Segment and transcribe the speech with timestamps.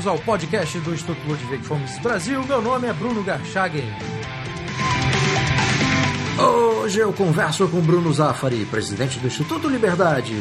[0.00, 2.42] bem-vindos ao podcast do Instituto Ludwig Fomes Brasil.
[2.44, 3.84] Meu nome é Bruno Garchagen.
[6.38, 10.34] Hoje eu converso com Bruno Zafari, presidente do Instituto Liberdade.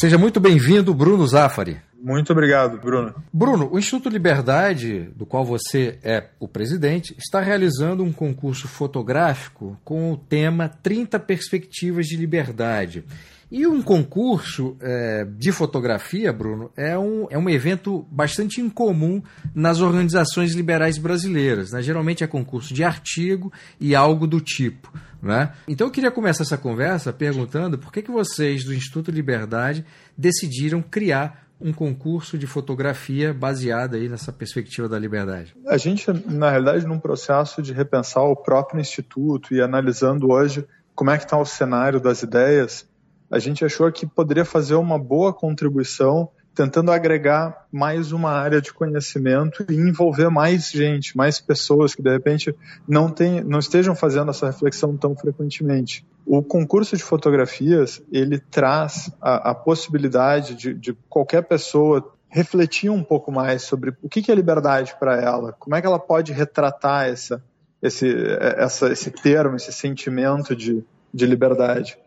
[0.00, 1.80] Seja muito bem-vindo, Bruno Zafari.
[2.04, 3.14] Muito obrigado, Bruno.
[3.32, 9.80] Bruno, o Instituto Liberdade, do qual você é o presidente, está realizando um concurso fotográfico
[9.82, 13.06] com o tema 30 Perspectivas de Liberdade.
[13.50, 19.22] E um concurso é, de fotografia, Bruno, é um, é um evento bastante incomum
[19.54, 21.72] nas organizações liberais brasileiras.
[21.72, 21.80] Né?
[21.80, 24.92] Geralmente é concurso de artigo e algo do tipo.
[25.22, 25.54] Né?
[25.66, 29.86] Então eu queria começar essa conversa perguntando por que, que vocês do Instituto Liberdade
[30.18, 35.56] decidiram criar um concurso de fotografia baseado aí nessa perspectiva da liberdade?
[35.66, 41.10] A gente, na realidade, num processo de repensar o próprio instituto e analisando hoje como
[41.10, 42.86] é que está o cenário das ideias,
[43.30, 48.72] a gente achou que poderia fazer uma boa contribuição tentando agregar mais uma área de
[48.72, 52.54] conhecimento e envolver mais gente, mais pessoas que de repente
[52.86, 56.06] não, tem, não estejam fazendo essa reflexão tão frequentemente.
[56.24, 63.02] O concurso de fotografias ele traz a, a possibilidade de, de qualquer pessoa refletir um
[63.02, 67.06] pouco mais sobre o que é liberdade para ela, como é que ela pode retratar
[67.06, 67.42] essa,
[67.82, 68.12] esse,
[68.56, 70.82] essa, esse termo, esse sentimento de,
[71.12, 71.98] de liberdade.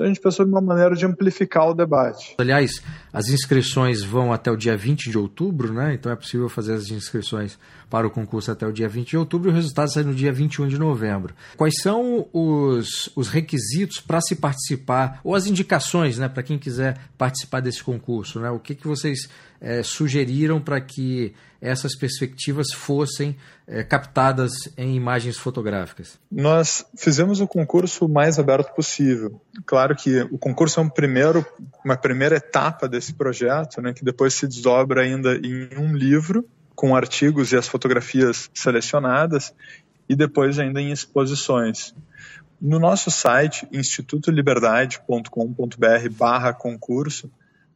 [0.00, 2.34] Então a gente pensou em uma maneira de amplificar o debate.
[2.38, 5.92] Aliás, as inscrições vão até o dia 20 de outubro, né?
[5.92, 7.58] Então é possível fazer as inscrições
[7.90, 10.32] para o concurso até o dia 20 de outubro e o resultado sai no dia
[10.32, 11.34] 21 de novembro.
[11.54, 16.96] Quais são os, os requisitos para se participar, ou as indicações, né, para quem quiser
[17.18, 18.40] participar desse concurso?
[18.40, 18.48] Né?
[18.48, 19.28] O que, que vocês
[19.60, 26.18] é, sugeriram para que essas perspectivas fossem é, captadas em imagens fotográficas?
[26.30, 29.40] Nós fizemos o concurso o mais aberto possível.
[29.66, 31.44] Claro que o concurso é um primeiro,
[31.84, 36.96] uma primeira etapa desse projeto, né, que depois se desdobra ainda em um livro com
[36.96, 39.52] artigos e as fotografias selecionadas
[40.08, 41.94] e depois ainda em exposições.
[42.60, 47.30] No nosso site, institutoliberdade.com.br barra concurso,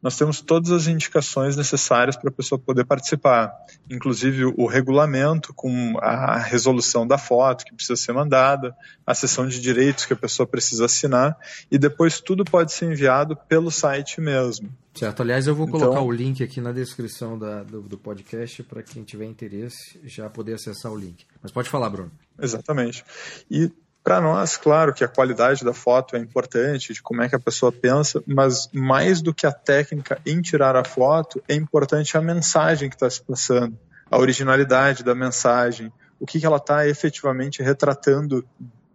[0.05, 3.51] nós temos todas as indicações necessárias para a pessoa poder participar,
[3.89, 9.59] inclusive o regulamento com a resolução da foto que precisa ser mandada, a sessão de
[9.59, 11.35] direitos que a pessoa precisa assinar
[11.71, 14.69] e depois tudo pode ser enviado pelo site mesmo.
[14.93, 18.61] Certo, aliás, eu vou colocar então, o link aqui na descrição da, do, do podcast
[18.61, 21.25] para quem tiver interesse já poder acessar o link.
[21.41, 22.11] Mas pode falar, Bruno.
[22.39, 23.03] Exatamente.
[23.49, 23.71] E
[24.05, 27.39] para nós, claro que a qualidade da foto é importante, de como é que a
[27.39, 32.21] pessoa pensa, mas mais do que a técnica em tirar a foto, é importante a
[32.21, 33.75] mensagem que está se passando,
[34.11, 38.47] a originalidade da mensagem, o que, que ela está efetivamente retratando,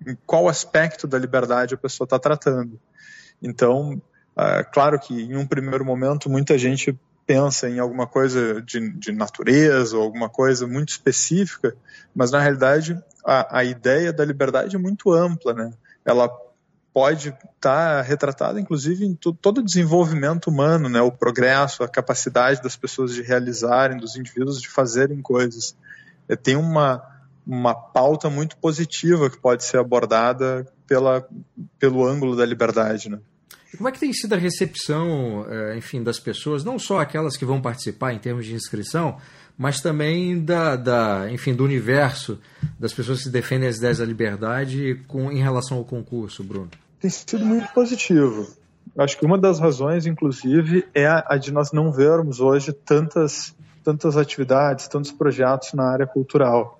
[0.06, 2.78] em qual aspecto da liberdade a pessoa está tratando.
[3.42, 4.00] Então,
[4.38, 6.96] é claro que em um primeiro momento muita gente
[7.30, 11.76] pensa em alguma coisa de, de natureza ou alguma coisa muito específica,
[12.12, 15.72] mas na realidade a, a ideia da liberdade é muito ampla, né?
[16.04, 16.28] Ela
[16.92, 21.00] pode estar tá retratada, inclusive, em todo o desenvolvimento humano, né?
[21.02, 25.76] O progresso, a capacidade das pessoas de realizarem, dos indivíduos de fazerem coisas.
[26.28, 27.08] É, tem uma
[27.46, 31.26] uma pauta muito positiva que pode ser abordada pela,
[31.78, 33.18] pelo ângulo da liberdade, né?
[33.76, 37.44] Como é que tem sido a recepção, eh, enfim, das pessoas, não só aquelas que
[37.44, 39.18] vão participar em termos de inscrição,
[39.56, 42.38] mas também da, da enfim, do universo
[42.78, 46.70] das pessoas que defendem as ideias da liberdade com, em relação ao concurso, Bruno?
[46.98, 48.48] Tem sido muito positivo.
[48.98, 53.54] Acho que uma das razões, inclusive, é a de nós não vermos hoje tantas,
[53.84, 56.79] tantas atividades, tantos projetos na área cultural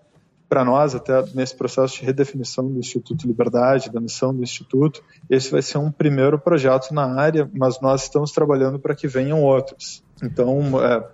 [0.51, 5.01] para nós, até nesse processo de redefinição do Instituto Liberdade, da missão do Instituto,
[5.31, 9.41] esse vai ser um primeiro projeto na área, mas nós estamos trabalhando para que venham
[9.45, 10.03] outros.
[10.21, 11.07] Então, é,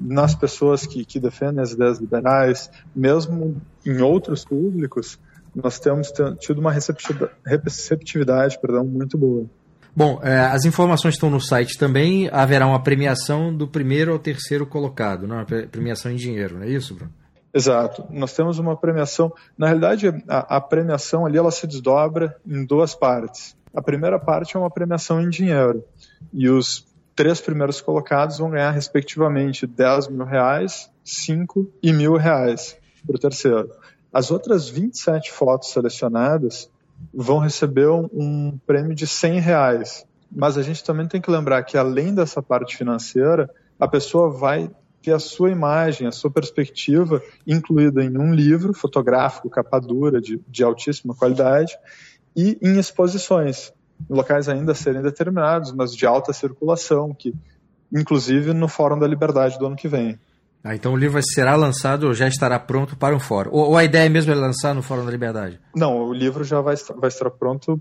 [0.00, 5.18] nas pessoas que, que defendem as ideias liberais, mesmo em outros públicos,
[5.52, 9.44] nós temos tido uma receptividade perdão, muito boa.
[9.96, 12.28] Bom, é, as informações estão no site também.
[12.32, 15.36] Haverá uma premiação do primeiro ao terceiro colocado, não?
[15.36, 17.12] Uma premiação em dinheiro, não é isso, Bruno?
[17.54, 18.04] Exato.
[18.10, 19.32] Nós temos uma premiação.
[19.56, 23.56] Na realidade, a, a, premiação ali ela se desdobra em duas partes.
[23.72, 25.84] A primeira parte é uma premiação em dinheiro.
[26.32, 26.84] E os
[27.14, 33.20] três primeiros colocados vão ganhar, respectivamente, 10 mil reais, 5 e mil reais para o
[33.20, 33.70] terceiro.
[34.12, 36.68] As outras 27 fotos selecionadas
[37.12, 40.06] vão receber um, prêmio de 100 reais.
[40.30, 43.48] Mas a gente também tem que lembrar que, além dessa parte financeira,
[43.78, 44.68] a pessoa vai
[45.04, 50.40] ter a sua imagem, a sua perspectiva incluída em um livro fotográfico, capa dura, de,
[50.48, 51.76] de altíssima qualidade,
[52.34, 53.72] e em exposições,
[54.10, 57.34] em locais ainda a serem determinados, mas de alta circulação, que
[57.92, 60.18] inclusive no Fórum da Liberdade do ano que vem.
[60.62, 63.50] Ah, então o livro será lançado ou já estará pronto para um fórum?
[63.52, 65.60] Ou, ou, a ideia mesmo é lançar no Fórum da Liberdade?
[65.76, 67.80] Não, o livro já vai estar, vai estar pronto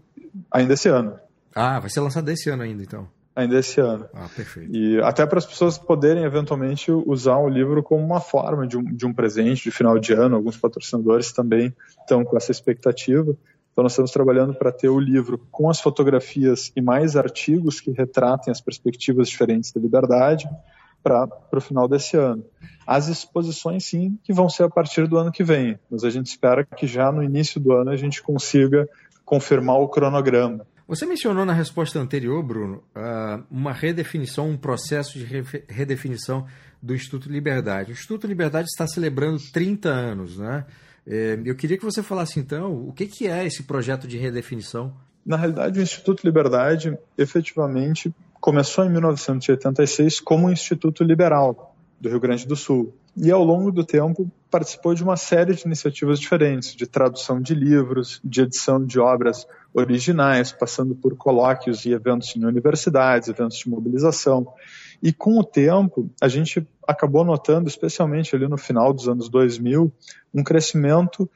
[0.52, 1.18] ainda esse ano.
[1.56, 3.08] Ah, vai ser lançado esse ano ainda, então.
[3.35, 4.07] Ainda esse ano.
[4.13, 4.75] Ah, perfeito.
[4.75, 8.83] E até para as pessoas poderem eventualmente usar o livro como uma forma de um,
[8.83, 10.35] de um presente de final de ano.
[10.35, 13.35] Alguns patrocinadores também estão com essa expectativa.
[13.71, 17.89] Então, nós estamos trabalhando para ter o livro com as fotografias e mais artigos que
[17.89, 20.47] retratem as perspectivas diferentes da liberdade
[21.01, 22.45] para o final desse ano.
[22.86, 26.27] As exposições, sim, que vão ser a partir do ano que vem, mas a gente
[26.27, 28.88] espera que já no início do ano a gente consiga
[29.25, 30.65] confirmar o cronograma.
[30.88, 35.25] Você mencionou na resposta anterior, Bruno, ah, uma redefinição, um processo de
[35.69, 36.45] redefinição
[36.81, 37.91] do Instituto Liberdade.
[37.91, 40.65] O Instituto Liberdade está celebrando 30 anos, né?
[41.06, 44.94] É, eu queria que você falasse então o que é esse projeto de redefinição.
[45.25, 52.19] Na realidade, o Instituto Liberdade efetivamente começou em 1986 como um Instituto Liberal do Rio
[52.19, 56.75] Grande do Sul e ao longo do tempo participou de uma série de iniciativas diferentes,
[56.75, 62.45] de tradução de livros, de edição de obras originais, passando por colóquios e eventos em
[62.45, 64.48] universidades, eventos de mobilização.
[65.01, 69.92] E com o tempo, a gente acabou notando, especialmente ali no final dos anos 2000,
[70.33, 71.30] um crescimento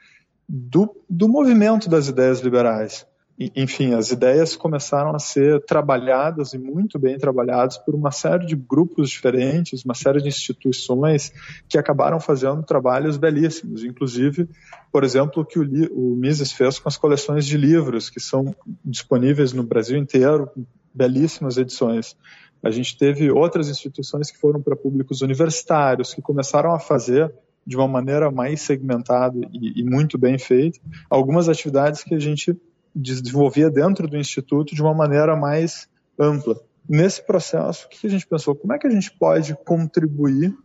[0.48, 3.06] do, do movimento das ideias liberais
[3.54, 8.56] enfim, as ideias começaram a ser trabalhadas e muito bem trabalhadas por uma série de
[8.56, 11.32] grupos diferentes, uma série de instituições
[11.68, 14.48] que acabaram fazendo trabalhos belíssimos, inclusive,
[14.90, 15.62] por exemplo, o que o,
[15.92, 18.52] o Mises fez com as coleções de livros que são
[18.84, 20.50] disponíveis no Brasil inteiro,
[20.92, 22.16] belíssimas edições.
[22.60, 27.32] A gente teve outras instituições que foram para públicos universitários, que começaram a fazer
[27.64, 32.58] de uma maneira mais segmentada e, e muito bem feita algumas atividades que a gente
[32.94, 35.88] desenvolvia dentro do Instituto de uma maneira mais
[36.18, 36.56] ampla.
[36.88, 38.54] Nesse processo, o que a gente pensou?
[38.54, 40.56] Como é que a gente pode contribuir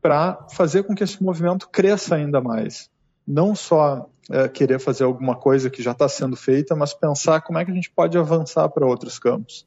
[0.00, 2.90] para fazer com que esse movimento cresça ainda mais?
[3.26, 7.58] Não só é, querer fazer alguma coisa que já está sendo feita, mas pensar como
[7.58, 9.66] é que a gente pode avançar para outros campos.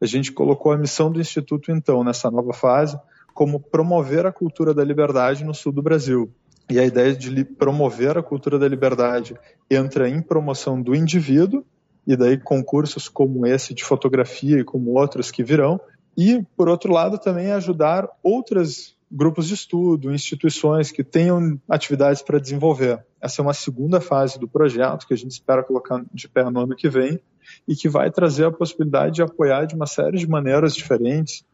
[0.00, 2.98] A gente colocou a missão do Instituto, então, nessa nova fase,
[3.34, 6.32] como promover a cultura da liberdade no sul do Brasil.
[6.70, 9.34] E a ideia de promover a cultura da liberdade
[9.70, 11.64] entra em promoção do indivíduo,
[12.06, 15.80] e daí concursos como esse de fotografia e como outros que virão,
[16.16, 22.40] e, por outro lado, também ajudar outros grupos de estudo, instituições que tenham atividades para
[22.40, 23.04] desenvolver.
[23.20, 26.60] Essa é uma segunda fase do projeto que a gente espera colocar de pé no
[26.60, 27.18] ano que vem
[27.66, 31.44] e que vai trazer a possibilidade de apoiar de uma série de maneiras diferentes,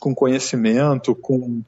[0.00, 1.62] com conhecimento, com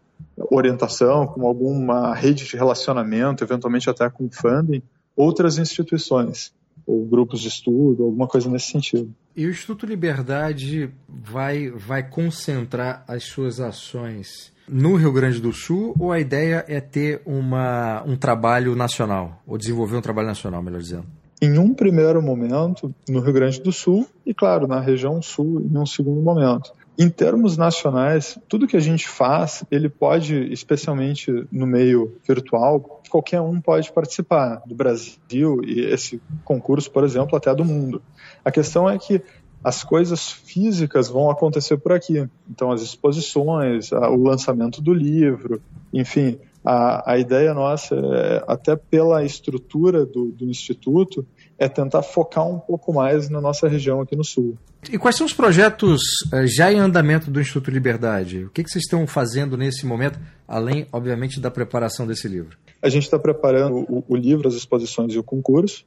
[0.50, 4.82] orientação, com alguma rede de relacionamento, eventualmente até com funding,
[5.16, 6.52] outras instituições
[6.86, 9.12] ou grupos de estudo, alguma coisa nesse sentido.
[9.36, 15.94] E o Instituto Liberdade vai, vai concentrar as suas ações no Rio Grande do Sul
[15.98, 20.80] ou a ideia é ter uma, um trabalho nacional, ou desenvolver um trabalho nacional, melhor
[20.80, 21.06] dizendo?
[21.42, 25.76] Em um primeiro momento, no Rio Grande do Sul e, claro, na região sul, em
[25.76, 26.72] um segundo momento.
[27.02, 33.40] Em termos nacionais, tudo que a gente faz, ele pode, especialmente no meio virtual, qualquer
[33.40, 38.02] um pode participar do Brasil e esse concurso, por exemplo, até do mundo.
[38.44, 39.22] A questão é que
[39.64, 42.28] as coisas físicas vão acontecer por aqui.
[42.50, 45.62] Então, as exposições, o lançamento do livro,
[45.94, 51.26] enfim, a, a ideia nossa, é, até pela estrutura do, do Instituto,
[51.60, 54.56] é tentar focar um pouco mais na nossa região aqui no Sul.
[54.90, 56.00] E quais são os projetos
[56.32, 58.46] eh, já em andamento do Instituto Liberdade?
[58.46, 62.56] O que, que vocês estão fazendo nesse momento, além, obviamente, da preparação desse livro?
[62.80, 65.84] A gente está preparando o, o, livro, as exposições e o concurso.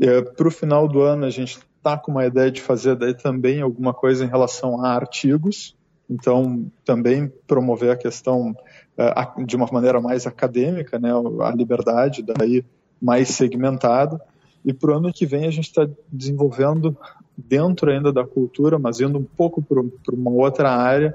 [0.00, 3.14] É, Para o final do ano, a gente está com uma ideia de fazer daí
[3.14, 5.76] também alguma coisa em relação a artigos.
[6.10, 8.56] Então, também promover a questão
[8.98, 11.10] é, de uma maneira mais acadêmica, né,
[11.44, 12.64] a liberdade daí
[13.00, 14.20] mais segmentada.
[14.66, 16.96] E para o ano que vem a gente está desenvolvendo
[17.36, 21.14] dentro ainda da cultura, mas indo um pouco para uma outra área,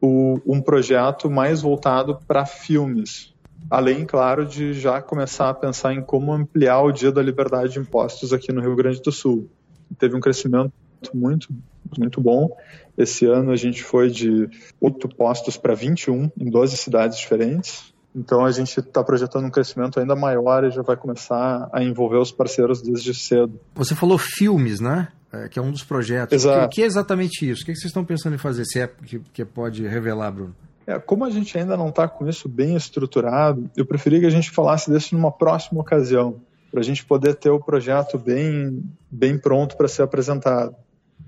[0.00, 3.32] o, um projeto mais voltado para filmes.
[3.70, 7.78] Além, claro, de já começar a pensar em como ampliar o Dia da Liberdade de
[7.78, 9.48] Impostos aqui no Rio Grande do Sul.
[9.96, 10.72] Teve um crescimento
[11.14, 11.48] muito,
[11.96, 12.56] muito bom.
[12.98, 14.48] Esse ano a gente foi de
[14.80, 17.91] 8 postos para 21 em 12 cidades diferentes.
[18.14, 22.18] Então a gente está projetando um crescimento ainda maior e já vai começar a envolver
[22.18, 23.58] os parceiros desde cedo.
[23.74, 25.08] Você falou filmes, né?
[25.32, 26.34] É, que é um dos projetos.
[26.34, 26.66] Exato.
[26.66, 27.62] O que, é exatamente isso?
[27.62, 28.66] O que, que vocês estão pensando em fazer?
[28.66, 30.54] Se é que, que pode revelar, Bruno?
[30.86, 34.30] É, como a gente ainda não está com isso bem estruturado, eu preferia que a
[34.30, 36.36] gente falasse disso numa próxima ocasião,
[36.70, 40.74] para a gente poder ter o projeto bem, bem pronto para ser apresentado.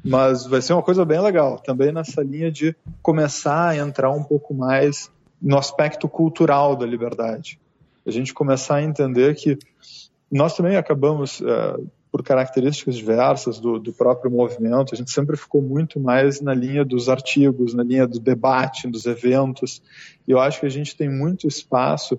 [0.05, 4.23] Mas vai ser uma coisa bem legal, também nessa linha de começar a entrar um
[4.23, 5.11] pouco mais
[5.41, 7.59] no aspecto cultural da liberdade.
[8.07, 9.59] A gente começar a entender que
[10.31, 11.77] nós também acabamos, é,
[12.11, 16.85] por características diversas do, do, próprio movimento, a gente sempre ficou muito mais na linha
[16.85, 19.83] dos artigos, na linha do debate, dos eventos.
[20.27, 22.19] E eu acho que a gente tem muito espaço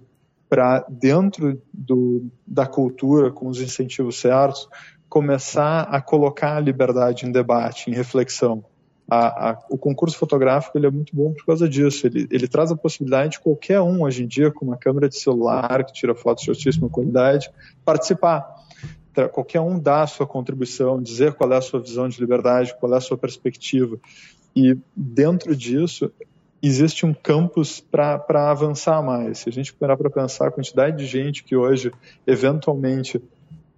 [0.50, 4.67] para, dentro do, da cultura, com os incentivos certos,
[5.07, 8.65] começar a colocar a liberdade em debate, em reflexão.
[9.07, 12.07] A, a, o concurso fotográfico ele é muito bom por causa disso.
[12.07, 15.19] Ele, ele traz a possibilidade de qualquer um, hoje em dia, com uma câmera de
[15.19, 17.50] celular que tira fotos de altíssima qualidade,
[17.83, 18.55] participar
[19.31, 22.93] qualquer um dar a sua contribuição, dizer qual é a sua visão de liberdade, qual
[22.93, 23.97] é a sua perspectiva.
[24.53, 26.12] E dentro disso,
[26.62, 29.39] existe um campus para avançar mais.
[29.39, 31.91] Se a gente parar para pensar a quantidade de gente que hoje,
[32.25, 33.21] eventualmente,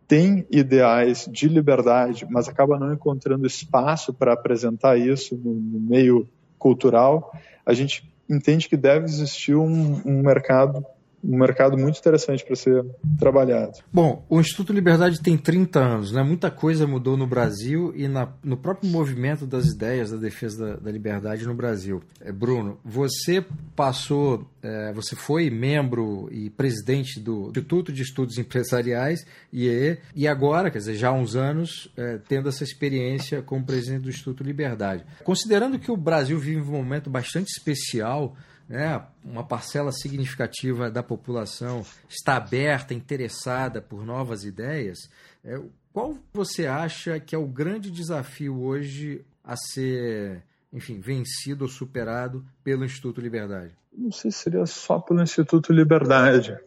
[0.08, 6.28] tem ideais de liberdade, mas acaba não encontrando espaço para apresentar isso no, no, meio
[6.58, 7.32] cultural,
[7.66, 10.86] a gente entende que deve existir um, um mercado
[11.24, 12.86] um mercado muito interessante para ser
[13.20, 13.74] trabalhado.
[13.92, 16.24] Bom, o Instituto Liberdade tem 30 anos, né?
[16.24, 20.76] muita coisa mudou no Brasil e na, no próprio movimento das ideias da defesa da,
[20.76, 22.02] da liberdade no Brasil.
[22.22, 23.44] É, Bruno, você
[23.76, 30.70] passou, é, você foi membro e presidente do Instituto de Estudos Empresariais, IEE, e agora,
[30.70, 35.04] quer dizer, já há uns anos, é, tendo essa experiência como presidente do Instituto Liberdade.
[35.24, 38.36] Considerando que o Brasil vive um momento bastante especial,
[38.68, 45.10] né, uma parcela significativa da população está aberta, interessada por novas ideias,
[45.44, 45.60] é,
[45.94, 52.46] qual você acha que é o grande desafio hoje a ser, enfim, vencido ou superado
[52.64, 53.72] pelo Instituto Liberdade?
[53.98, 56.58] Não sei se seria só pelo Instituto Liberdade.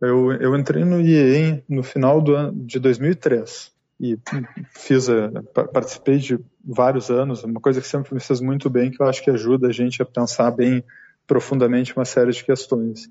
[0.00, 3.70] Eu, eu entrei no IEM no final do ano, de 2003
[4.00, 4.18] e
[4.70, 5.30] fiz a,
[5.72, 9.22] participei de vários anos, uma coisa que sempre me fez muito bem, que eu acho
[9.22, 10.82] que ajuda a gente a pensar bem
[11.26, 13.10] profundamente uma série de questões.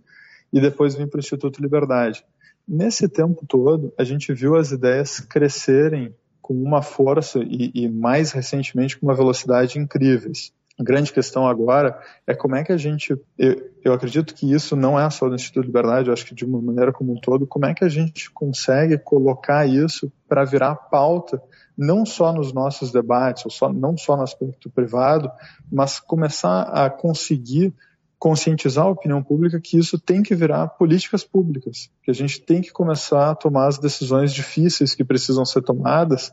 [0.52, 2.24] E depois vim para o Instituto Liberdade.
[2.68, 8.32] Nesse tempo todo, a gente viu as ideias crescerem com uma força e, e mais
[8.32, 10.52] recentemente com uma velocidade incríveis.
[10.80, 14.76] A grande questão agora é como é que a gente, eu, eu, acredito que isso
[14.76, 17.46] não é só do Instituto Liberdade, eu acho que de uma maneira como um todo,
[17.46, 21.42] como é que a gente consegue colocar isso para virar pauta,
[21.78, 25.30] não só nos nossos debates, ou só, não só no aspecto privado,
[25.72, 27.74] mas começar a conseguir
[28.22, 32.62] conscientizar a opinião pública que isso tem que virar políticas públicas, que a gente tem
[32.62, 36.32] que começar a tomar as decisões difíceis que precisam ser tomadas,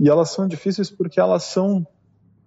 [0.00, 1.86] e elas são difíceis porque elas são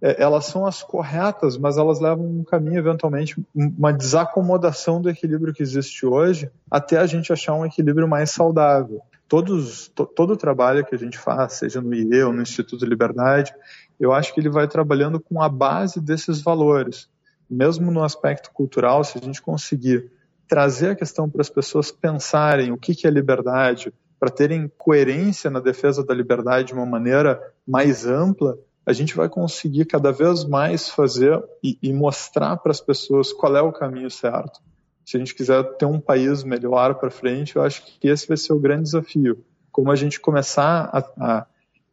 [0.02, 5.54] é, elas são as corretas, mas elas levam um caminho, eventualmente, uma desacomodação do equilíbrio
[5.54, 9.00] que existe hoje, até a gente achar um equilíbrio mais saudável.
[9.28, 12.84] Todos, to, todo o trabalho que a gente faz, seja no IE ou no Instituto
[12.84, 13.54] Liberdade,
[14.00, 17.11] eu acho que ele vai trabalhando com a base desses valores
[17.52, 20.10] mesmo no aspecto cultural, se a gente conseguir
[20.48, 25.50] trazer a questão para as pessoas pensarem o que, que é liberdade, para terem coerência
[25.50, 30.44] na defesa da liberdade de uma maneira mais ampla, a gente vai conseguir cada vez
[30.44, 34.60] mais fazer e, e mostrar para as pessoas qual é o caminho certo.
[35.06, 38.38] Se a gente quiser ter um país melhor para frente, eu acho que esse vai
[38.38, 39.44] ser o grande desafio.
[39.72, 41.46] Como a gente começar a, a,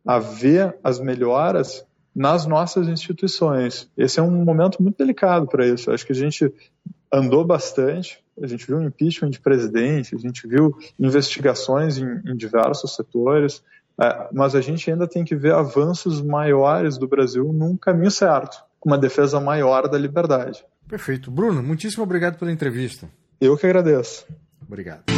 [0.07, 1.85] a ver as melhoras
[2.19, 3.89] nas nossas instituições.
[3.97, 5.89] Esse é um momento muito delicado para isso.
[5.93, 6.53] Acho que a gente
[7.13, 12.97] andou bastante, a gente viu impeachment de presidente, a gente viu investigações em, em diversos
[12.97, 13.63] setores,
[14.01, 18.65] é, mas a gente ainda tem que ver avanços maiores do Brasil num caminho certo,
[18.81, 20.65] com uma defesa maior da liberdade.
[20.89, 21.31] Perfeito.
[21.31, 23.09] Bruno, muitíssimo obrigado pela entrevista.
[23.41, 24.27] Eu que agradeço.
[24.67, 25.18] Obrigado.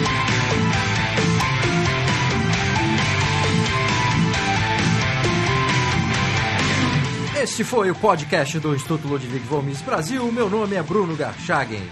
[7.43, 10.31] Este foi o podcast do Instituto Ludwig Gomes Brasil.
[10.31, 11.89] Meu nome é Bruno Garchagen.